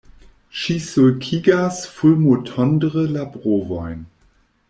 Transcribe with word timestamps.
Ŝi 0.61 0.77
sulkigas 0.85 1.81
fulmotondre 1.99 3.05
la 3.17 3.27
brovojn. 3.35 4.05